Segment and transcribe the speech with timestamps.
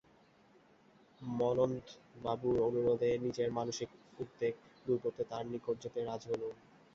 [1.21, 3.89] মন্মথবাবুর অনুরোধেও নিজের মানসিক
[4.19, 4.53] উদ্বেগ
[4.85, 6.53] দূর করতে তার নিকট যেতে রাজী হলুম।